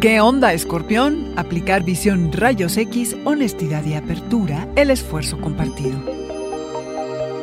[0.00, 1.34] ¿Qué onda, escorpión?
[1.36, 5.98] Aplicar visión rayos X, honestidad y apertura, el esfuerzo compartido.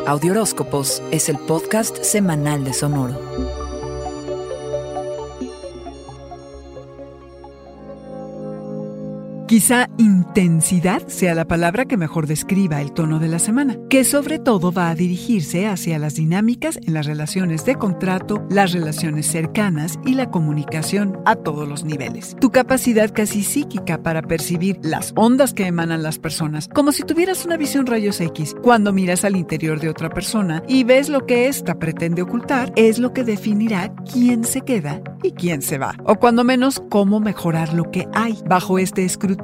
[0.07, 3.66] Audioróscopos es el podcast semanal de Sonoro.
[9.47, 14.39] Quizá intensidad sea la palabra que mejor describa el tono de la semana, que sobre
[14.39, 19.99] todo va a dirigirse hacia las dinámicas en las relaciones de contrato, las relaciones cercanas
[20.05, 22.35] y la comunicación a todos los niveles.
[22.41, 27.45] Tu capacidad casi psíquica para percibir las ondas que emanan las personas, como si tuvieras
[27.45, 31.47] una visión rayos X, cuando miras al interior de otra persona y ves lo que
[31.47, 36.15] ésta pretende ocultar, es lo que definirá quién se queda y quién se va, o
[36.15, 38.37] cuando menos cómo mejorar lo que hay.
[38.45, 39.36] Bajo este escrutinio,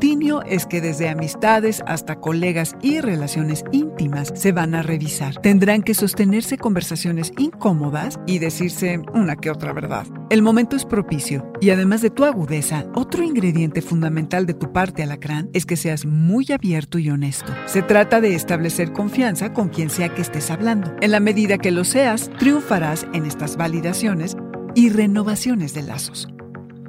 [0.46, 5.40] es que desde amistades hasta colegas y relaciones íntimas se van a revisar.
[5.42, 10.06] Tendrán que sostenerse conversaciones incómodas y decirse una que otra verdad.
[10.30, 15.04] El momento es propicio y además de tu agudeza, otro ingrediente fundamental de tu parte
[15.04, 17.54] alacrán es que seas muy abierto y honesto.
[17.66, 20.94] Se trata de establecer confianza con quien sea que estés hablando.
[21.02, 24.36] En la medida que lo seas, triunfarás en estas validaciones
[24.76, 26.28] y renovaciones de lazos.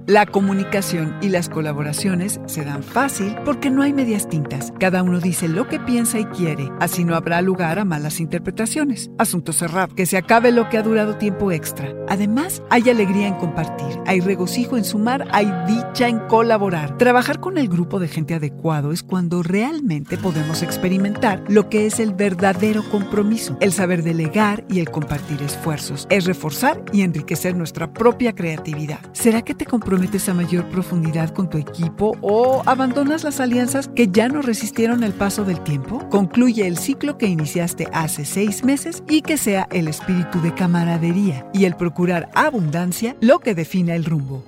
[0.06, 4.70] La comunicación y las colaboraciones se dan fácil porque no hay medias tintas.
[4.78, 6.70] Cada uno dice lo que piensa y quiere.
[6.78, 9.10] Así no habrá lugar a malas interpretaciones.
[9.16, 9.94] Asunto cerrado.
[9.94, 11.94] Que se acabe lo que ha durado tiempo extra.
[12.06, 16.98] Además, hay alegría en compartir, hay regocijo en sumar, hay dicha en colaborar.
[16.98, 21.98] Trabajar con el grupo de gente adecuado es cuando realmente podemos experimentar lo que es
[21.98, 23.56] el verdadero compromiso.
[23.60, 26.06] El saber delegar y el compartir esfuerzos.
[26.10, 29.00] Es reforzar y enriquecer nuestra propia creatividad.
[29.14, 33.86] ¿Será que te comprometes comprometes a mayor profundidad con tu equipo o abandonas las alianzas
[33.86, 36.04] que ya no resistieron el paso del tiempo?
[36.08, 41.46] Concluye el ciclo que iniciaste hace seis meses y que sea el espíritu de camaradería
[41.54, 44.42] y el procurar abundancia lo que defina el rumbo.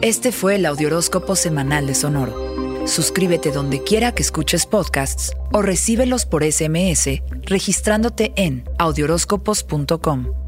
[0.00, 2.86] Este fue el Audioróscopo Semanal de Sonoro.
[2.86, 10.47] Suscríbete donde quiera que escuches podcasts o recíbelos por SMS registrándote en audioróscopos.com.